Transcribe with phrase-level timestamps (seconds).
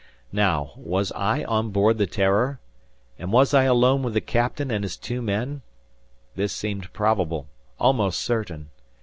[0.33, 2.59] Now, was I on board the "Terror?"
[3.19, 5.61] And was I alone with the Captain and his two men?
[6.33, 7.47] This seemed probable,
[7.79, 8.71] almost certain.